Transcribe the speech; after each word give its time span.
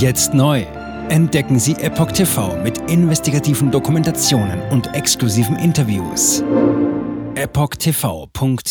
Jetzt 0.00 0.32
neu. 0.32 0.62
Entdecken 1.10 1.58
Sie 1.58 1.74
Epoch 1.74 2.12
TV 2.12 2.56
mit 2.62 2.78
investigativen 2.90 3.70
Dokumentationen 3.70 4.62
und 4.70 4.94
exklusiven 4.94 5.56
Interviews. 5.56 6.42
EpochTV.de 7.34 8.62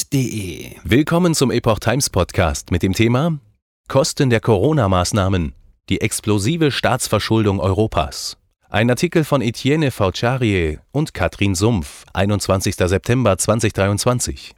Willkommen 0.83 1.35
zum 1.35 1.51
Epoch 1.51 1.77
Times 1.77 2.09
Podcast 2.09 2.71
mit 2.71 2.81
dem 2.81 2.93
Thema 2.93 3.37
Kosten 3.87 4.31
der 4.31 4.39
Corona-Maßnahmen. 4.39 5.53
Die 5.89 6.01
explosive 6.01 6.71
Staatsverschuldung 6.71 7.59
Europas. 7.59 8.37
Ein 8.67 8.89
Artikel 8.89 9.23
von 9.23 9.43
Etienne 9.43 9.91
Faucharie 9.91 10.79
und 10.91 11.13
Katrin 11.13 11.53
Sumpf, 11.53 12.05
21. 12.11 12.73
September 12.75 13.37
2023. 13.37 14.55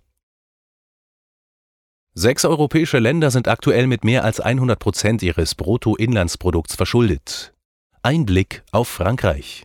Sechs 2.13 2.43
europäische 2.43 2.99
Länder 2.99 3.31
sind 3.31 3.47
aktuell 3.47 3.87
mit 3.87 4.03
mehr 4.03 4.25
als 4.25 4.41
100 4.41 4.77
Prozent 4.77 5.23
ihres 5.23 5.55
Bruttoinlandsprodukts 5.55 6.75
verschuldet. 6.75 7.53
Ein 8.03 8.25
Blick 8.25 8.63
auf 8.73 8.89
Frankreich. 8.89 9.63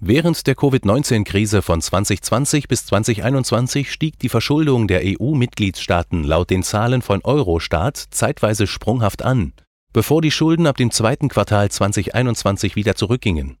Während 0.00 0.46
der 0.46 0.54
Covid-19-Krise 0.54 1.62
von 1.62 1.80
2020 1.80 2.68
bis 2.68 2.84
2021 2.86 3.90
stieg 3.90 4.18
die 4.18 4.28
Verschuldung 4.28 4.86
der 4.86 5.00
EU-Mitgliedstaaten 5.02 6.24
laut 6.24 6.50
den 6.50 6.62
Zahlen 6.62 7.00
von 7.00 7.24
Eurostat 7.24 7.96
zeitweise 8.10 8.66
sprunghaft 8.66 9.22
an, 9.22 9.54
bevor 9.94 10.20
die 10.20 10.32
Schulden 10.32 10.66
ab 10.66 10.76
dem 10.76 10.90
zweiten 10.90 11.28
Quartal 11.28 11.70
2021 11.70 12.76
wieder 12.76 12.96
zurückgingen. 12.96 13.56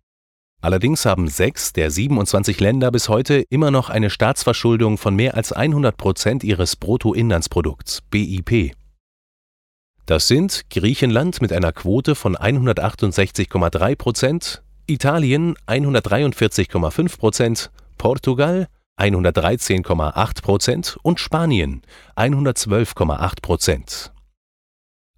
Allerdings 0.62 1.04
haben 1.04 1.26
sechs 1.26 1.72
der 1.72 1.90
27 1.90 2.60
Länder 2.60 2.92
bis 2.92 3.08
heute 3.08 3.44
immer 3.50 3.72
noch 3.72 3.90
eine 3.90 4.10
Staatsverschuldung 4.10 4.96
von 4.96 5.16
mehr 5.16 5.34
als 5.34 5.52
100 5.52 5.96
Prozent 5.96 6.44
ihres 6.44 6.76
Bruttoinlandsprodukts 6.76 8.02
BIP. 8.10 8.72
Das 10.06 10.28
sind 10.28 10.70
Griechenland 10.70 11.42
mit 11.42 11.52
einer 11.52 11.72
Quote 11.72 12.14
von 12.14 12.36
168,3 12.36 13.96
Prozent, 13.96 14.62
Italien 14.86 15.56
143,5 15.66 17.18
Prozent, 17.18 17.70
Portugal 17.98 18.68
113,8 19.00 20.42
Prozent 20.42 20.96
und 21.02 21.18
Spanien 21.18 21.82
112,8 22.14 23.42
Prozent. 23.42 24.12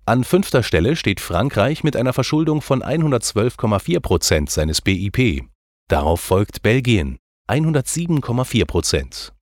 An 0.06 0.22
fünfter 0.22 0.62
Stelle 0.62 0.96
steht 0.96 1.18
Frankreich 1.18 1.82
mit 1.82 1.96
einer 1.96 2.12
Verschuldung 2.12 2.60
von 2.60 2.82
112,4 2.82 4.00
Prozent 4.00 4.50
seines 4.50 4.82
BIP. 4.82 5.44
Darauf 5.88 6.20
folgt 6.20 6.62
Belgien 6.62 7.16
107,4 7.48 8.66
Prozent. 8.66 9.32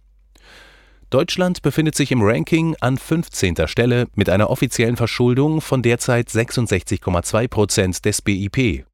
Deutschland 1.10 1.62
befindet 1.62 1.96
sich 1.96 2.12
im 2.12 2.22
Ranking 2.22 2.76
an 2.80 2.96
15. 2.96 3.66
Stelle 3.66 4.06
mit 4.14 4.30
einer 4.30 4.50
offiziellen 4.50 4.96
Verschuldung 4.96 5.60
von 5.60 5.82
derzeit 5.82 6.28
66,2 6.28 7.48
Prozent 7.48 8.04
des 8.04 8.22
BIP. 8.22 8.84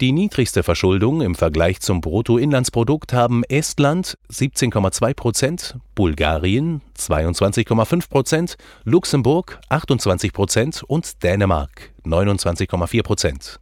Die 0.00 0.12
niedrigste 0.12 0.62
Verschuldung 0.62 1.20
im 1.20 1.34
Vergleich 1.34 1.80
zum 1.80 2.00
Bruttoinlandsprodukt 2.00 3.12
haben 3.12 3.44
Estland 3.44 4.16
17,2 4.32 5.12
Prozent, 5.12 5.76
Bulgarien 5.94 6.80
22,5 6.96 8.08
Prozent, 8.08 8.56
Luxemburg 8.84 9.60
28 9.68 10.32
Prozent 10.32 10.82
und 10.84 11.22
Dänemark 11.22 11.92
29,4 12.06 13.02
Prozent. 13.02 13.60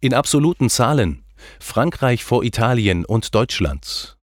In 0.00 0.14
absoluten 0.14 0.70
Zahlen 0.70 1.24
Frankreich 1.58 2.22
vor 2.22 2.44
Italien 2.44 3.04
und 3.04 3.34
Deutschland. 3.34 4.16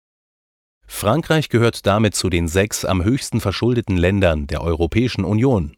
Frankreich 0.85 1.49
gehört 1.49 1.87
damit 1.87 2.13
zu 2.13 2.29
den 2.29 2.47
sechs 2.47 2.85
am 2.85 3.03
höchsten 3.03 3.41
verschuldeten 3.41 3.97
Ländern 3.97 4.45
der 4.45 4.61
Europäischen 4.61 5.25
Union. 5.25 5.75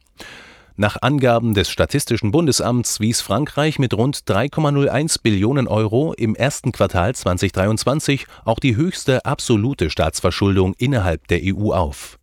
Nach 0.78 0.98
Angaben 1.00 1.54
des 1.54 1.70
Statistischen 1.70 2.32
Bundesamts 2.32 3.00
wies 3.00 3.22
Frankreich 3.22 3.78
mit 3.78 3.94
rund 3.94 4.18
3,01 4.28 5.22
Billionen 5.22 5.68
Euro 5.68 6.12
im 6.12 6.34
ersten 6.34 6.70
Quartal 6.70 7.14
2023 7.14 8.26
auch 8.44 8.58
die 8.58 8.76
höchste 8.76 9.24
absolute 9.24 9.88
Staatsverschuldung 9.88 10.74
innerhalb 10.76 11.28
der 11.28 11.40
EU 11.44 11.72
auf. 11.72 12.18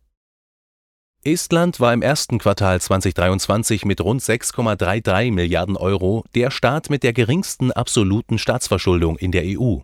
Estland 1.24 1.80
war 1.80 1.92
im 1.92 2.02
ersten 2.02 2.38
Quartal 2.38 2.80
2023 2.80 3.84
mit 3.86 4.00
rund 4.00 4.20
6,33 4.20 5.32
Milliarden 5.32 5.76
Euro 5.76 6.22
der 6.36 6.52
Staat 6.52 6.90
mit 6.90 7.02
der 7.02 7.12
geringsten 7.12 7.72
absoluten 7.72 8.38
Staatsverschuldung 8.38 9.16
in 9.16 9.32
der 9.32 9.42
EU. 9.46 9.78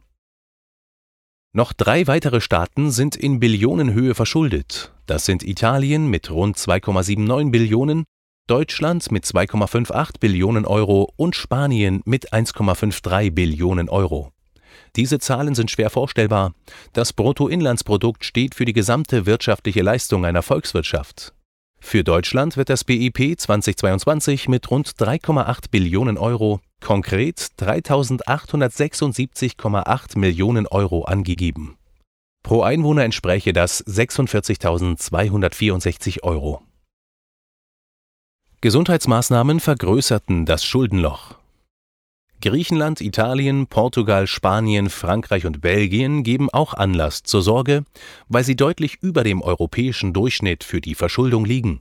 Noch 1.53 1.73
drei 1.73 2.07
weitere 2.07 2.41
Staaten 2.41 2.93
sind 2.93 3.17
in 3.17 3.41
Billionenhöhe 3.41 4.15
verschuldet. 4.15 4.93
Das 5.07 5.25
sind 5.25 5.43
Italien 5.43 6.07
mit 6.07 6.31
rund 6.31 6.57
2,79 6.57 7.51
Billionen, 7.51 8.05
Deutschland 8.51 9.11
mit 9.13 9.25
2,58 9.25 10.19
Billionen 10.19 10.67
Euro 10.67 11.13
und 11.15 11.37
Spanien 11.37 12.03
mit 12.05 12.33
1,53 12.33 13.31
Billionen 13.31 13.89
Euro. 13.89 14.33
Diese 14.97 15.21
Zahlen 15.21 15.55
sind 15.55 15.71
schwer 15.71 15.89
vorstellbar. 15.89 16.53
Das 16.93 17.13
Bruttoinlandsprodukt 17.13 18.25
steht 18.25 18.57
für 18.57 18.65
die 18.65 18.73
gesamte 18.73 19.25
wirtschaftliche 19.25 19.83
Leistung 19.83 20.25
einer 20.25 20.43
Volkswirtschaft. 20.43 21.33
Für 21.79 22.03
Deutschland 22.03 22.57
wird 22.57 22.71
das 22.71 22.83
BIP 22.83 23.39
2022 23.39 24.49
mit 24.49 24.69
rund 24.69 24.89
3,8 24.89 25.67
Billionen 25.71 26.19
Euro, 26.19 26.59
konkret 26.81 27.39
3.876,8 27.61 30.19
Millionen 30.19 30.67
Euro 30.67 31.05
angegeben. 31.05 31.77
Pro 32.43 32.63
Einwohner 32.63 33.05
entspräche 33.05 33.53
das 33.53 33.87
46.264 33.87 36.25
Euro. 36.25 36.65
Gesundheitsmaßnahmen 38.63 39.59
vergrößerten 39.59 40.45
das 40.45 40.67
Schuldenloch. 40.67 41.37
Griechenland, 42.43 43.01
Italien, 43.01 43.67
Portugal, 43.67 44.27
Spanien, 44.27 44.91
Frankreich 44.91 45.47
und 45.47 45.63
Belgien 45.63 46.23
geben 46.25 46.51
auch 46.51 46.75
Anlass 46.75 47.23
zur 47.23 47.41
Sorge, 47.41 47.85
weil 48.29 48.45
sie 48.45 48.57
deutlich 48.57 48.99
über 49.01 49.25
dem 49.25 49.41
europäischen 49.41 50.13
Durchschnitt 50.13 50.63
für 50.63 50.83
die 50.83 50.95
Verschuldung 50.95 51.47
liegen. 51.47 51.81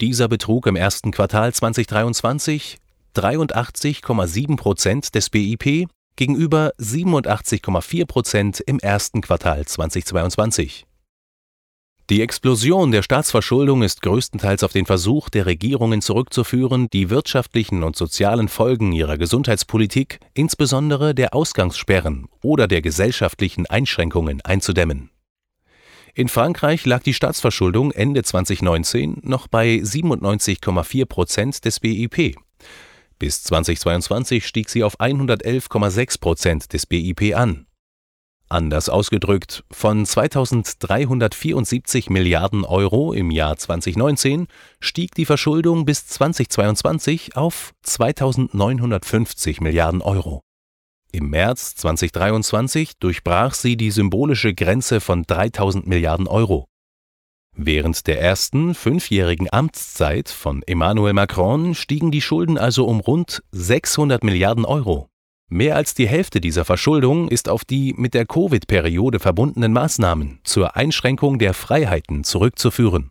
Dieser 0.00 0.28
betrug 0.28 0.68
im 0.68 0.76
ersten 0.76 1.10
Quartal 1.10 1.52
2023 1.52 2.78
83,7 3.16 4.56
Prozent 4.56 5.14
des 5.16 5.30
BIP 5.30 5.88
gegenüber 6.14 6.72
87,4 6.78 8.06
Prozent 8.06 8.60
im 8.60 8.78
ersten 8.78 9.20
Quartal 9.20 9.64
2022. 9.64 10.87
Die 12.10 12.22
Explosion 12.22 12.90
der 12.90 13.02
Staatsverschuldung 13.02 13.82
ist 13.82 14.00
größtenteils 14.00 14.64
auf 14.64 14.72
den 14.72 14.86
Versuch 14.86 15.28
der 15.28 15.44
Regierungen 15.44 16.00
zurückzuführen, 16.00 16.88
die 16.90 17.10
wirtschaftlichen 17.10 17.82
und 17.82 17.96
sozialen 17.96 18.48
Folgen 18.48 18.92
ihrer 18.92 19.18
Gesundheitspolitik, 19.18 20.18
insbesondere 20.32 21.14
der 21.14 21.34
Ausgangssperren 21.34 22.26
oder 22.42 22.66
der 22.66 22.80
gesellschaftlichen 22.80 23.66
Einschränkungen 23.66 24.40
einzudämmen. 24.40 25.10
In 26.14 26.28
Frankreich 26.28 26.86
lag 26.86 27.02
die 27.02 27.12
Staatsverschuldung 27.12 27.92
Ende 27.92 28.22
2019 28.22 29.18
noch 29.22 29.46
bei 29.46 29.74
97,4 29.74 31.04
Prozent 31.04 31.64
des 31.66 31.78
BIP. 31.78 32.36
Bis 33.18 33.42
2022 33.42 34.46
stieg 34.46 34.70
sie 34.70 34.82
auf 34.82 34.98
111,6 34.98 36.20
Prozent 36.20 36.72
des 36.72 36.86
BIP 36.86 37.36
an. 37.36 37.67
Anders 38.50 38.88
ausgedrückt, 38.88 39.62
von 39.70 40.06
2374 40.06 42.08
Milliarden 42.08 42.64
Euro 42.64 43.12
im 43.12 43.30
Jahr 43.30 43.58
2019 43.58 44.46
stieg 44.80 45.14
die 45.14 45.26
Verschuldung 45.26 45.84
bis 45.84 46.06
2022 46.06 47.36
auf 47.36 47.72
2950 47.82 49.60
Milliarden 49.60 50.00
Euro. 50.00 50.40
Im 51.12 51.30
März 51.30 51.74
2023 51.76 52.98
durchbrach 52.98 53.52
sie 53.52 53.76
die 53.76 53.90
symbolische 53.90 54.54
Grenze 54.54 55.00
von 55.00 55.24
3000 55.24 55.86
Milliarden 55.86 56.26
Euro. 56.26 56.66
Während 57.54 58.06
der 58.06 58.20
ersten 58.20 58.74
fünfjährigen 58.74 59.52
Amtszeit 59.52 60.28
von 60.28 60.62
Emmanuel 60.62 61.12
Macron 61.12 61.74
stiegen 61.74 62.10
die 62.10 62.22
Schulden 62.22 62.56
also 62.56 62.86
um 62.86 63.00
rund 63.00 63.42
600 63.52 64.22
Milliarden 64.22 64.64
Euro. 64.64 65.08
Mehr 65.50 65.76
als 65.76 65.94
die 65.94 66.06
Hälfte 66.06 66.42
dieser 66.42 66.66
Verschuldung 66.66 67.28
ist 67.28 67.48
auf 67.48 67.64
die 67.64 67.94
mit 67.96 68.12
der 68.12 68.26
Covid-Periode 68.26 69.18
verbundenen 69.18 69.72
Maßnahmen 69.72 70.40
zur 70.44 70.76
Einschränkung 70.76 71.38
der 71.38 71.54
Freiheiten 71.54 72.22
zurückzuführen. 72.22 73.10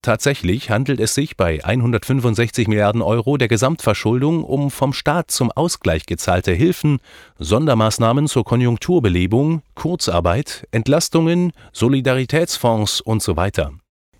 Tatsächlich 0.00 0.70
handelt 0.70 1.00
es 1.00 1.14
sich 1.14 1.36
bei 1.36 1.64
165 1.64 2.66
Milliarden 2.66 3.02
Euro 3.02 3.36
der 3.36 3.48
Gesamtverschuldung 3.48 4.42
um 4.44 4.70
vom 4.70 4.92
Staat 4.92 5.30
zum 5.30 5.50
Ausgleich 5.52 6.06
gezahlte 6.06 6.52
Hilfen, 6.52 6.98
Sondermaßnahmen 7.38 8.26
zur 8.26 8.44
Konjunkturbelebung, 8.44 9.62
Kurzarbeit, 9.74 10.66
Entlastungen, 10.72 11.52
Solidaritätsfonds 11.72 13.04
usw. 13.06 13.50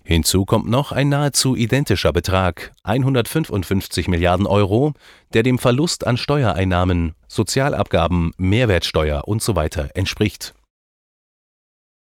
Hinzu 0.05 0.43
kommt 0.45 0.69
noch 0.69 0.91
ein 0.91 1.07
nahezu 1.07 1.55
identischer 1.55 2.11
Betrag, 2.11 2.73
155 2.83 4.09
Milliarden 4.09 4.45
Euro, 4.45 4.93
der 5.33 5.43
dem 5.43 5.57
Verlust 5.57 6.05
an 6.05 6.17
Steuereinnahmen, 6.17 7.15
Sozialabgaben, 7.29 8.31
Mehrwertsteuer 8.37 9.27
usw. 9.27 9.69
Entspricht. 9.93 10.53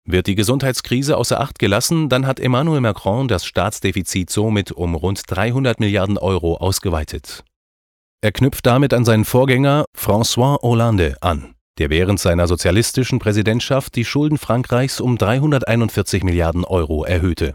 Wird 0.05 0.26
die 0.26 0.35
Gesundheitskrise 0.35 1.17
außer 1.17 1.40
Acht 1.40 1.58
gelassen, 1.58 2.08
dann 2.08 2.26
hat 2.26 2.40
Emmanuel 2.40 2.81
Macron 2.81 3.29
das 3.29 3.44
Staatsdefizit 3.44 4.31
somit 4.31 4.73
um 4.73 4.94
rund 4.94 5.23
300 5.26 5.81
Milliarden 5.81 6.19
Euro 6.19 6.56
ausgeweitet. 6.56 7.44
Er 8.20 8.32
knüpft 8.32 8.67
damit 8.67 8.93
an 8.93 9.05
seinen 9.05 9.25
Vorgänger 9.25 9.84
François 9.96 10.61
Hollande 10.62 11.17
an, 11.20 11.55
der 11.79 11.88
während 11.88 12.20
seiner 12.20 12.46
sozialistischen 12.49 13.19
Präsidentschaft 13.19 13.96
die 13.96 14.05
Schulden 14.05 14.38
Frankreichs 14.38 15.00
um 15.00 15.17
341 15.17 16.25
Milliarden 16.25 16.64
Euro 16.64 17.05
erhöhte. 17.05 17.55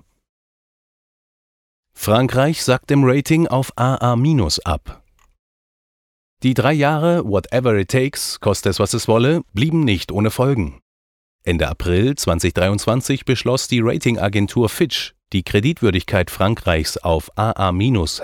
Frankreich 1.95 2.63
sagt 2.63 2.91
im 2.91 3.03
Rating 3.05 3.47
auf 3.47 3.71
AA- 3.77 4.15
ab. 4.65 5.03
Die 6.43 6.53
drei 6.53 6.73
Jahre 6.73 7.23
Whatever 7.23 7.75
it 7.77 7.89
takes, 7.89 8.39
koste 8.41 8.69
es 8.69 8.79
was 8.79 8.93
es 8.93 9.07
wolle, 9.07 9.41
blieben 9.53 9.85
nicht 9.85 10.11
ohne 10.11 10.29
Folgen. 10.29 10.81
Ende 11.45 11.69
April 11.69 12.15
2023 12.15 13.23
beschloss 13.23 13.67
die 13.67 13.79
Ratingagentur 13.81 14.67
Fitch, 14.67 15.13
die 15.31 15.43
Kreditwürdigkeit 15.43 16.29
Frankreichs 16.29 16.97
auf 16.97 17.29
AA- 17.37 17.71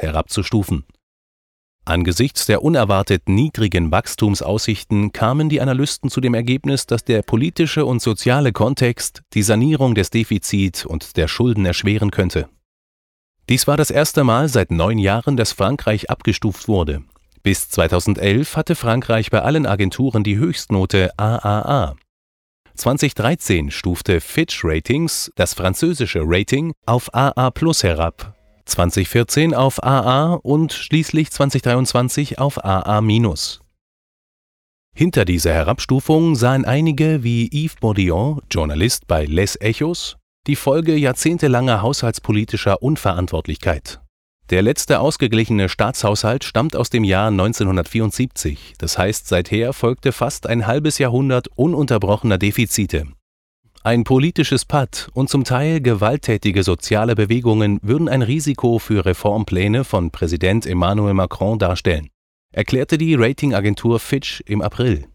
herabzustufen. 0.01 0.85
Angesichts 1.85 2.45
der 2.45 2.61
unerwartet 2.61 3.29
niedrigen 3.29 3.91
Wachstumsaussichten 3.91 5.13
kamen 5.13 5.47
die 5.47 5.61
Analysten 5.61 6.09
zu 6.09 6.21
dem 6.21 6.33
Ergebnis, 6.33 6.85
dass 6.85 7.03
der 7.03 7.23
politische 7.23 7.85
und 7.85 8.01
soziale 8.01 8.51
Kontext 8.51 9.21
die 9.33 9.41
Sanierung 9.41 9.95
des 9.95 10.09
Defizit 10.09 10.85
und 10.85 11.15
der 11.17 11.27
Schulden 11.27 11.65
erschweren 11.65 12.11
könnte. 12.11 12.49
Dies 13.49 13.67
war 13.67 13.77
das 13.77 13.91
erste 13.91 14.23
Mal 14.23 14.47
seit 14.47 14.71
neun 14.71 14.99
Jahren, 14.99 15.35
dass 15.35 15.51
Frankreich 15.51 16.09
abgestuft 16.09 16.67
wurde. 16.67 17.01
Bis 17.43 17.69
2011 17.69 18.55
hatte 18.55 18.75
Frankreich 18.75 19.31
bei 19.31 19.41
allen 19.41 19.65
Agenturen 19.65 20.23
die 20.23 20.37
Höchstnote 20.37 21.11
AAA, 21.17 21.95
2013 22.79 23.71
stufte 23.71 24.21
Fitch 24.21 24.61
Ratings 24.63 25.33
das 25.35 25.53
französische 25.53 26.21
Rating 26.23 26.71
auf 26.85 27.13
AA 27.13 27.51
Plus 27.51 27.83
herab, 27.83 28.33
2014 28.63 29.53
auf 29.53 29.83
AA 29.83 30.35
und 30.35 30.71
schließlich 30.71 31.29
2023 31.29 32.39
auf 32.39 32.63
AA 32.63 33.01
minus. 33.01 33.59
Hinter 34.95 35.25
dieser 35.25 35.53
Herabstufung 35.53 36.35
sahen 36.35 36.63
einige 36.63 37.21
wie 37.21 37.49
Yves 37.51 37.75
Bourdillon, 37.75 38.41
Journalist 38.49 39.07
bei 39.07 39.25
Les 39.25 39.57
Echos, 39.59 40.15
die 40.49 40.55
Folge 40.55 40.95
jahrzehntelanger 40.95 41.83
haushaltspolitischer 41.83 42.81
Unverantwortlichkeit. 42.81 44.01
Der 44.49 44.63
letzte 44.63 44.99
ausgeglichene 44.99 45.69
Staatshaushalt 45.69 46.43
stammt 46.43 46.75
aus 46.75 46.89
dem 46.89 47.03
Jahr 47.03 47.27
1974, 47.27 48.73
das 48.79 48.97
heißt 48.97 49.27
seither 49.27 49.73
folgte 49.73 50.11
fast 50.11 50.47
ein 50.47 50.65
halbes 50.65 50.97
Jahrhundert 50.97 51.49
ununterbrochener 51.55 52.39
Defizite. 52.39 53.05
Ein 53.83 54.03
politisches 54.03 54.65
Patt 54.65 55.09
und 55.13 55.29
zum 55.29 55.43
Teil 55.43 55.81
gewalttätige 55.81 56.63
soziale 56.63 57.13
Bewegungen 57.13 57.77
würden 57.83 58.09
ein 58.09 58.23
Risiko 58.23 58.79
für 58.79 59.05
Reformpläne 59.05 59.83
von 59.83 60.09
Präsident 60.09 60.65
Emmanuel 60.65 61.13
Macron 61.13 61.59
darstellen, 61.59 62.09
erklärte 62.51 62.97
die 62.97 63.13
Ratingagentur 63.13 63.99
Fitch 63.99 64.41
im 64.47 64.63
April. 64.63 65.05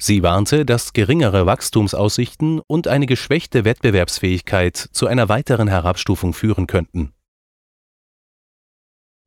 Sie 0.00 0.22
warnte, 0.22 0.64
dass 0.64 0.92
geringere 0.92 1.46
Wachstumsaussichten 1.46 2.60
und 2.66 2.88
eine 2.88 3.06
geschwächte 3.06 3.64
Wettbewerbsfähigkeit 3.64 4.76
zu 4.76 5.06
einer 5.06 5.28
weiteren 5.28 5.68
Herabstufung 5.68 6.32
führen 6.32 6.66
könnten 6.66 7.12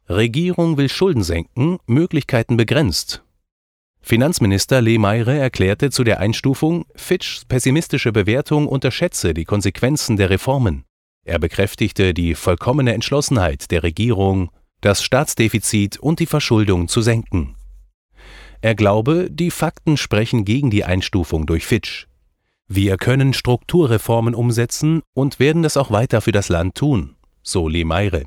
Regierung 0.09 0.77
will 0.77 0.89
Schulden 0.89 1.23
senken, 1.23 1.77
Möglichkeiten 1.87 2.57
begrenzt. 2.57 3.23
Finanzminister 4.01 4.81
Lee 4.81 4.97
Mayre 4.97 5.37
erklärte 5.37 5.91
zu 5.91 6.03
der 6.03 6.19
Einstufung, 6.19 6.85
Fitchs 6.93 7.45
pessimistische 7.45 8.11
Bewertung 8.11 8.67
unterschätze 8.67 9.33
die 9.33 9.45
Konsequenzen 9.45 10.17
der 10.17 10.29
Reformen. 10.29 10.83
Er 11.23 11.39
bekräftigte 11.39 12.13
die 12.13 12.35
vollkommene 12.35 12.93
Entschlossenheit 12.93 13.71
der 13.71 13.83
Regierung, 13.83 14.51
das 14.81 15.01
Staatsdefizit 15.03 15.97
und 15.99 16.19
die 16.19 16.25
Verschuldung 16.25 16.89
zu 16.89 17.01
senken. 17.01 17.55
Er 18.63 18.75
glaube, 18.75 19.27
die 19.29 19.51
Fakten 19.51 19.97
sprechen 19.97 20.45
gegen 20.45 20.69
die 20.69 20.85
Einstufung 20.85 21.45
durch 21.45 21.65
Fitch. 21.65 22.07
Wir 22.69 22.95
können 22.95 23.33
Strukturreformen 23.33 24.33
umsetzen 24.33 25.01
und 25.13 25.37
werden 25.37 25.63
das 25.63 25.75
auch 25.75 25.91
weiter 25.91 26.21
für 26.21 26.31
das 26.31 26.47
Land 26.47 26.75
tun, 26.75 27.17
so 27.41 27.67
Lee 27.67 27.83
Mayre. 27.83 28.23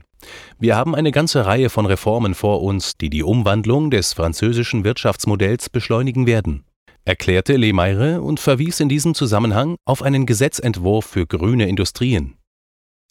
Wir 0.59 0.77
haben 0.77 0.95
eine 0.95 1.11
ganze 1.11 1.47
Reihe 1.47 1.71
von 1.71 1.87
Reformen 1.87 2.35
vor 2.35 2.63
uns, 2.63 2.99
die 2.99 3.09
die 3.09 3.23
Umwandlung 3.23 3.91
des 3.91 4.13
französischen 4.13 4.85
Wirtschaftsmodells 4.85 5.71
beschleunigen 5.71 6.27
werden, 6.27 6.65
erklärte 7.07 7.57
Lemaire 7.57 8.21
und 8.21 8.39
verwies 8.39 8.79
in 8.81 8.91
diesem 8.91 9.15
Zusammenhang 9.15 9.77
auf 9.87 10.03
einen 10.03 10.27
Gesetzentwurf 10.27 11.07
für 11.07 11.27
grüne 11.27 11.67
Industrien. 11.67 12.37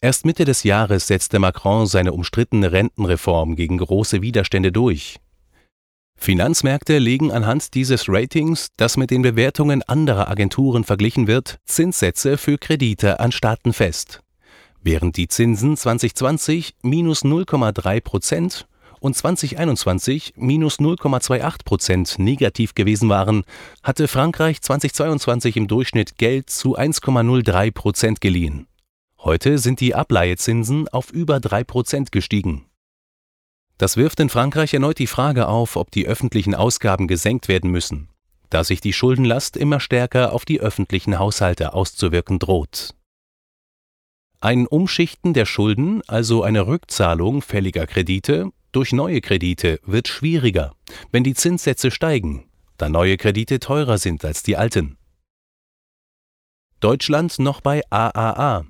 Erst 0.00 0.26
Mitte 0.26 0.44
des 0.44 0.62
Jahres 0.62 1.08
setzte 1.08 1.40
Macron 1.40 1.88
seine 1.88 2.12
umstrittene 2.12 2.70
Rentenreform 2.70 3.56
gegen 3.56 3.78
große 3.78 4.22
Widerstände 4.22 4.70
durch. 4.70 5.18
Finanzmärkte 6.16 6.98
legen 6.98 7.30
anhand 7.30 7.74
dieses 7.74 8.08
Ratings, 8.08 8.68
das 8.76 8.96
mit 8.96 9.10
den 9.10 9.22
Bewertungen 9.22 9.82
anderer 9.82 10.28
Agenturen 10.28 10.84
verglichen 10.84 11.26
wird, 11.26 11.58
Zinssätze 11.66 12.36
für 12.36 12.58
Kredite 12.58 13.20
an 13.20 13.32
Staaten 13.32 13.72
fest. 13.72 14.22
Während 14.82 15.16
die 15.16 15.28
Zinsen 15.28 15.76
2020 15.76 16.76
minus 16.82 17.24
0,3 17.24 18.00
Prozent 18.00 18.66
und 19.00 19.14
2021 19.16 20.34
minus 20.36 20.78
0,28 20.78 21.64
Prozent 21.64 22.18
negativ 22.18 22.74
gewesen 22.74 23.08
waren, 23.08 23.44
hatte 23.82 24.08
Frankreich 24.08 24.60
2022 24.62 25.56
im 25.56 25.68
Durchschnitt 25.68 26.18
Geld 26.18 26.50
zu 26.50 26.76
1,03 26.78 27.72
Prozent 27.72 28.20
geliehen. 28.20 28.66
Heute 29.18 29.58
sind 29.58 29.80
die 29.80 29.94
Ableihezinsen 29.94 30.88
auf 30.88 31.10
über 31.10 31.40
3 31.40 31.64
Prozent 31.64 32.12
gestiegen. 32.12 32.66
Das 33.78 33.96
wirft 33.96 34.20
in 34.20 34.30
Frankreich 34.30 34.72
erneut 34.72 34.98
die 34.98 35.06
Frage 35.06 35.48
auf, 35.48 35.76
ob 35.76 35.90
die 35.90 36.06
öffentlichen 36.06 36.54
Ausgaben 36.54 37.08
gesenkt 37.08 37.48
werden 37.48 37.70
müssen, 37.70 38.08
da 38.48 38.64
sich 38.64 38.80
die 38.80 38.92
Schuldenlast 38.92 39.56
immer 39.56 39.80
stärker 39.80 40.32
auf 40.32 40.44
die 40.44 40.60
öffentlichen 40.60 41.18
Haushalte 41.18 41.74
auszuwirken 41.74 42.38
droht. 42.38 42.94
Ein 44.40 44.66
Umschichten 44.66 45.34
der 45.34 45.46
Schulden, 45.46 46.02
also 46.06 46.42
eine 46.42 46.66
Rückzahlung 46.66 47.42
fälliger 47.42 47.86
Kredite, 47.86 48.50
durch 48.72 48.92
neue 48.92 49.20
Kredite 49.20 49.80
wird 49.84 50.08
schwieriger, 50.08 50.74
wenn 51.10 51.24
die 51.24 51.34
Zinssätze 51.34 51.90
steigen, 51.90 52.48
da 52.76 52.88
neue 52.88 53.16
Kredite 53.16 53.58
teurer 53.58 53.98
sind 53.98 54.24
als 54.24 54.42
die 54.42 54.56
alten. 54.56 54.98
Deutschland 56.80 57.38
noch 57.38 57.62
bei 57.62 57.82
AAA. 57.90 58.66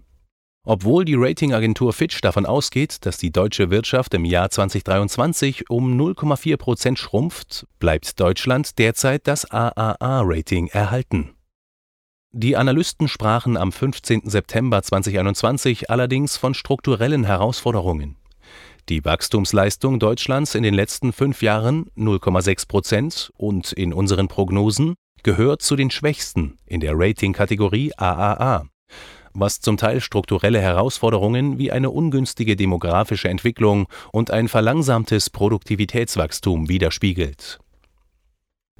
Obwohl 0.68 1.04
die 1.04 1.14
Ratingagentur 1.14 1.92
Fitch 1.92 2.20
davon 2.20 2.44
ausgeht, 2.44 3.06
dass 3.06 3.18
die 3.18 3.30
deutsche 3.30 3.70
Wirtschaft 3.70 4.12
im 4.14 4.24
Jahr 4.24 4.50
2023 4.50 5.70
um 5.70 5.96
0,4 5.96 6.56
Prozent 6.56 6.98
schrumpft, 6.98 7.68
bleibt 7.78 8.18
Deutschland 8.18 8.76
derzeit 8.80 9.28
das 9.28 9.48
AAA-Rating 9.48 10.66
erhalten. 10.66 11.36
Die 12.32 12.56
Analysten 12.56 13.06
sprachen 13.06 13.56
am 13.56 13.70
15. 13.70 14.22
September 14.28 14.82
2021 14.82 15.88
allerdings 15.88 16.36
von 16.36 16.52
strukturellen 16.52 17.22
Herausforderungen. 17.22 18.16
Die 18.88 19.04
Wachstumsleistung 19.04 20.00
Deutschlands 20.00 20.56
in 20.56 20.64
den 20.64 20.74
letzten 20.74 21.12
fünf 21.12 21.42
Jahren 21.42 21.86
0,6 21.96 22.66
Prozent 22.66 23.32
und 23.36 23.72
in 23.72 23.92
unseren 23.92 24.26
Prognosen 24.26 24.94
gehört 25.22 25.62
zu 25.62 25.76
den 25.76 25.92
schwächsten 25.92 26.58
in 26.66 26.80
der 26.80 26.94
Ratingkategorie 26.96 27.92
AAA, 27.96 28.66
was 29.38 29.60
zum 29.60 29.76
Teil 29.76 30.00
strukturelle 30.00 30.60
Herausforderungen 30.60 31.58
wie 31.58 31.72
eine 31.72 31.90
ungünstige 31.90 32.56
demografische 32.56 33.28
Entwicklung 33.28 33.86
und 34.12 34.30
ein 34.30 34.48
verlangsamtes 34.48 35.30
Produktivitätswachstum 35.30 36.68
widerspiegelt 36.68 37.60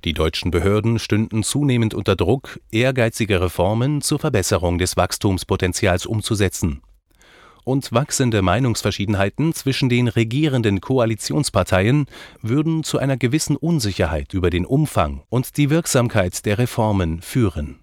die 0.07 0.13
deutschen 0.13 0.53
Behörden 0.53 1.01
stünden 1.01 1.43
zunehmend 1.43 1.93
unter 1.93 2.15
Druck, 2.15 2.61
ehrgeizige 2.71 3.41
Reformen 3.41 4.03
zur 4.03 4.21
Verbesserung 4.21 4.79
des 4.79 4.97
Wachstumspotenzials 4.97 6.07
umzusetzen. 6.07 6.81
Und 7.65 7.91
wachsende 7.93 8.43
Meinungsverschiedenheiten 8.43 9.53
zwischen 9.53 9.89
den 9.89 10.07
regierenden 10.07 10.81
Koalitionsparteien 10.81 12.07
würden 12.41 12.85
zu 12.85 12.99
einer 12.99 13.17
gewissen 13.17 13.57
Unsicherheit 13.57 14.33
über 14.33 14.51
den 14.51 14.65
Umfang 14.65 15.25
und 15.29 15.57
die 15.57 15.71
Wirksamkeit 15.71 16.47
der 16.47 16.59
Reformen 16.59 17.21
führen. 17.21 17.81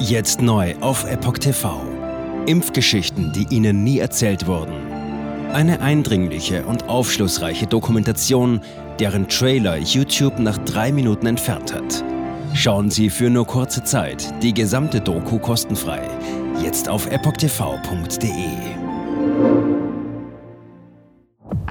Jetzt 0.00 0.40
neu 0.40 0.74
auf 0.80 1.04
Epoch 1.04 1.36
TV. 1.36 1.82
Impfgeschichten, 2.46 3.32
die 3.32 3.46
Ihnen 3.54 3.84
nie 3.84 3.98
erzählt 3.98 4.46
wurden. 4.46 4.72
Eine 5.52 5.82
eindringliche 5.82 6.64
und 6.64 6.88
aufschlussreiche 6.88 7.66
Dokumentation 7.66 8.62
deren 8.98 9.28
Trailer 9.28 9.76
YouTube 9.76 10.38
nach 10.38 10.56
drei 10.56 10.90
Minuten 10.90 11.26
entfernt 11.26 11.74
hat. 11.74 12.02
Schauen 12.54 12.90
Sie 12.90 13.10
für 13.10 13.28
nur 13.28 13.46
kurze 13.46 13.84
Zeit 13.84 14.32
die 14.42 14.54
gesamte 14.54 15.02
Doku 15.02 15.38
kostenfrei. 15.38 16.00
Jetzt 16.62 16.88
auf 16.88 17.06
epochtv.de. 17.06 18.79